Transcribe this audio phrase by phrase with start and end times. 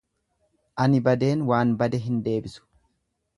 [0.85, 2.67] Ani badeen waan bade hin deebisu.